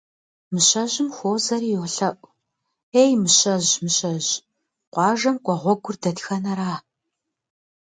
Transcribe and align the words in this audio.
Мыщэжьым 0.51 1.09
хуозэри 1.15 1.69
йолъэӏу: 1.75 2.31
Ей, 3.01 3.11
Мыщэжь, 3.21 3.71
Мыщэжь, 3.83 4.31
къуажэм 4.93 5.37
кӏуэ 5.45 5.55
гъуэгур 5.63 5.95
дэтхэнэра? 6.01 6.73